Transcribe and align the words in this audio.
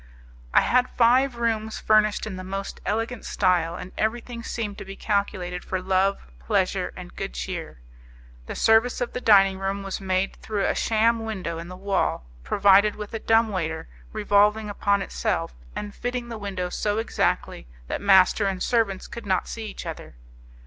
I 0.51 0.61
had 0.61 0.89
five 0.89 1.35
rooms 1.35 1.79
furnished 1.79 2.25
in 2.25 2.35
the 2.35 2.43
most 2.43 2.81
elegant 2.87 3.23
style, 3.23 3.75
and 3.75 3.91
everything 3.99 4.41
seemed 4.41 4.79
to 4.79 4.83
be 4.83 4.95
calculated 4.95 5.63
for 5.63 5.79
love, 5.79 6.25
pleasure, 6.39 6.91
and 6.95 7.15
good 7.15 7.35
cheer. 7.35 7.77
The 8.47 8.55
service 8.55 8.99
of 8.99 9.13
the 9.13 9.21
dining 9.21 9.59
room 9.59 9.83
was 9.83 10.01
made 10.01 10.37
through 10.37 10.65
a 10.65 10.73
sham 10.73 11.23
window 11.23 11.59
in 11.59 11.67
the 11.67 11.77
wall, 11.77 12.25
provided 12.43 12.95
with 12.95 13.13
a 13.13 13.19
dumb 13.19 13.49
waiter 13.49 13.87
revolving 14.11 14.71
upon 14.71 15.03
itself, 15.03 15.53
and 15.75 15.93
fitting 15.93 16.29
the 16.29 16.39
window 16.39 16.69
so 16.69 16.97
exactly 16.97 17.67
that 17.85 18.01
master 18.01 18.47
and 18.47 18.63
servants 18.63 19.05
could 19.05 19.27
not 19.27 19.47
see 19.47 19.67
each 19.67 19.85
other. 19.85 20.15